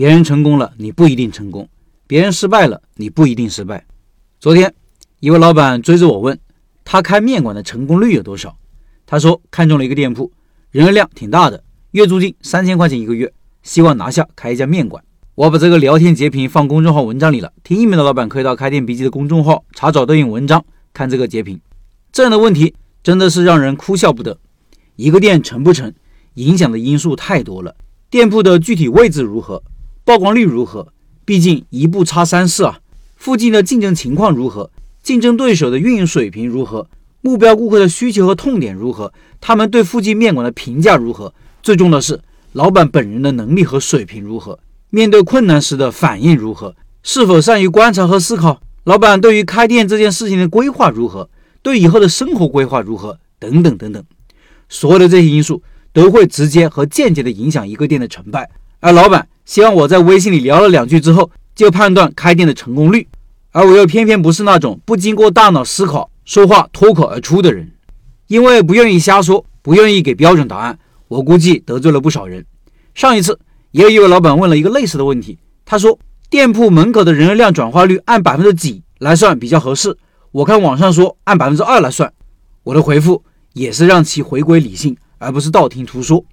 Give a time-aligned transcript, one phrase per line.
[0.00, 1.66] 别人成功了，你不一定成功；
[2.06, 3.84] 别人失败了，你不一定失败。
[4.40, 4.72] 昨天，
[5.18, 6.40] 一位老板追着我问，
[6.86, 8.56] 他开面馆的成功率有多少？
[9.04, 10.32] 他说看中了一个店铺，
[10.70, 13.30] 人流量挺大的，月租金三千块钱一个月，
[13.62, 15.04] 希望拿下开一家面馆。
[15.34, 20.64] 我把这个聊天截屏放公众号文章里了，听音频的老板可以到开店笔记的公众号查找对应文章，
[20.94, 21.60] 看这个截屏。
[22.10, 24.38] 这样的问题真的是让人哭笑不得。
[24.96, 25.92] 一个店成不成，
[26.36, 27.76] 影响的因素太多了，
[28.08, 29.62] 店铺的具体位置如何？
[30.10, 30.88] 曝光率如何？
[31.24, 32.80] 毕竟一步差三四啊！
[33.14, 34.68] 附近的竞争情况如何？
[35.04, 36.88] 竞争对手的运营水平如何？
[37.20, 39.12] 目标顾客的需求和痛点如何？
[39.40, 41.32] 他们对附近面馆的评价如何？
[41.62, 42.20] 最重要的是，
[42.54, 44.58] 老板本人的能力和水平如何？
[44.90, 46.74] 面对困难时的反应如何？
[47.04, 48.60] 是否善于观察和思考？
[48.82, 51.30] 老板对于开店这件事情的规划如何？
[51.62, 53.16] 对以后的生活规划如何？
[53.38, 54.02] 等等等等，
[54.68, 58.50] 所有的这些因素都会直接和间接的影响一个店的成败。
[58.80, 59.28] 而老板。
[59.46, 63.08] 希望我在微信里聊了两句之后就判断开店的成功率，
[63.50, 67.72] 而我又偏偏不是那种不经过大脑思考说话脱口而出的人，
[68.28, 72.46] 因为不愿意瞎说，不愿意给标准答案，我估计得罪了不少人。
[72.94, 73.40] 上一次
[73.72, 79.96] 也有一位老板问了一个类似的问题，他说店铺门口的人流量转化率按百分之几来算比较合适？
[80.30, 82.12] 我看网上说按百分之二来算，
[82.62, 86.24] 我的回复也是让其回归理性，而不是道听途说。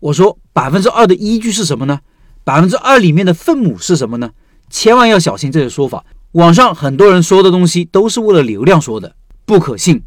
[0.00, 2.00] 我说百分之二的依据是什么呢？
[2.44, 4.30] 百分之二里面的分母是什么呢？
[4.70, 6.04] 千万要小心这些说法。
[6.32, 10.02] 网上很多人说的东西都是为了流量说的，不可信。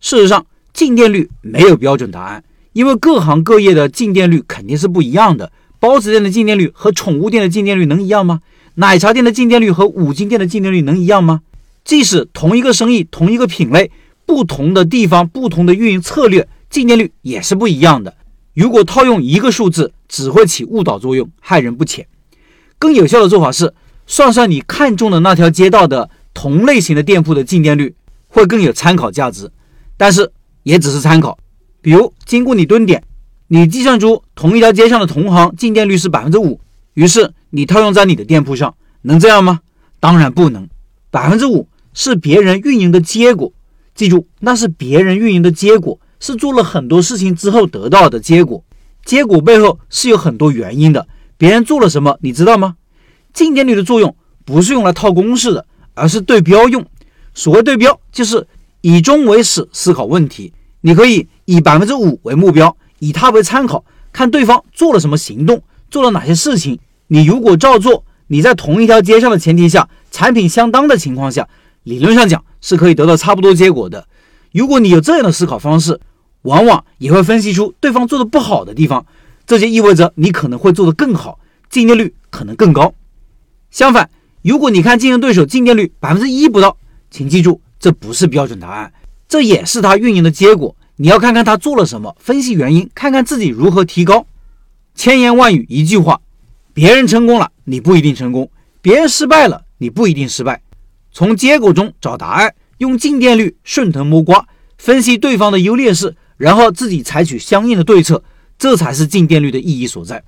[0.00, 5.52] 事实上，进店率没有标准答案，因为各行各业的进店率肯定是不一样的。
[5.78, 8.40] 包子店的进店率和宠物店的进店率能一样吗？
[8.74, 11.42] 奶茶店的进店率和五金店的进店率能一样吗？
[11.84, 13.90] 即使同一个生意、同一个品类，
[14.26, 18.14] 不同的地方、不同的运营策略，进店率也是不一样的。
[18.54, 22.06] 如果套用一个数字，只会起误导作用，害人不浅。
[22.78, 23.72] 更有效的做法是，
[24.06, 27.94] 算算你看中的那条街道的同类型的店铺的进店率，
[28.28, 29.50] 会更有参考价值。
[29.96, 30.30] 但是
[30.64, 31.38] 也只是参考。
[31.80, 33.02] 比如，经过你蹲点，
[33.48, 36.60] 你计算出同一条街上的同行进店率是百分之五，
[36.94, 39.60] 于是你套用在你的店铺上，能这样吗？
[39.98, 40.68] 当然不能。
[41.10, 43.52] 百分之五是别人运营的结果，
[43.94, 45.98] 记住，那是别人运营的结果。
[46.22, 48.62] 是做了很多事情之后得到的结果，
[49.04, 51.08] 结果背后是有很多原因的。
[51.36, 52.76] 别人做了什么，你知道吗？
[53.34, 56.86] 进店率的作用不是用来套公式的，而是对标用。
[57.34, 58.46] 所谓对标，就是
[58.82, 60.52] 以终为始思考问题。
[60.82, 65.60] 你可以以百分之五为目标，以它为参考，看对方做了什么行动，
[65.90, 66.78] 做了哪些事情。
[67.08, 71.48] 你如果照做，你在同一条街上的前提下，产品相当的情况下，
[71.82, 74.06] 理论上讲是可以得到差不多结果的。
[74.52, 75.98] 如果你有这样的思考方式，
[76.42, 79.04] 往往也会分析出对方做的不好的地方，
[79.46, 81.38] 这就意味着你可能会做得更好，
[81.70, 82.94] 进店率可能更高。
[83.70, 84.10] 相反，
[84.42, 86.76] 如果你看竞争对手进店率百分之一不到，
[87.10, 88.92] 请记住，这不是标准答案，
[89.28, 90.74] 这也是他运营的结果。
[90.96, 94.26] 你要看看他做了什么，分析原因，看看自己如何提高。
[94.94, 96.20] 千言万语一句话，
[96.74, 98.46] 别人成功了，你不一定成功；
[98.82, 100.60] 别人失败了，你不一定失败。
[101.12, 106.14] 从结果中找答案，用进店率顺藤摸瓜，分析对方的优劣势。
[106.42, 108.20] 然后自己采取相应的对策，
[108.58, 110.20] 这才是进店率的意义所在。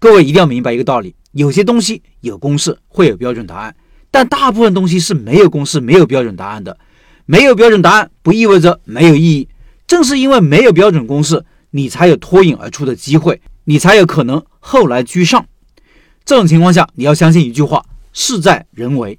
[0.00, 3.76] 各位一定要明白一个道理：有些东西有公式，会有标准答案，
[4.10, 6.76] 但大部分东西是没有公式、没有标准答案的。
[7.24, 9.48] 没有标准答案不意味着没有意义，
[9.86, 15.46] 正是因为没有标准公式，你才有脱颖而出的机会，你才有可能后来居上。
[16.24, 19.16] 这种情况下，你要相信一句话：事在人为。